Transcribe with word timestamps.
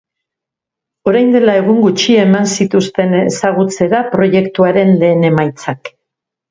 Orain 1.11 1.29
dela 1.35 1.57
egun 1.59 1.77
gutxi 1.83 2.17
eman 2.23 2.49
zituzten 2.55 3.15
ezagutzera 3.21 4.03
proiektuaren 4.17 4.95
lehen 5.05 5.33
emaitzak. 5.35 5.99